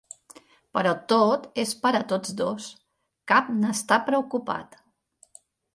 [0.77, 2.73] "Però tot és per a tots dos;
[3.35, 4.85] cap n'està preocupat."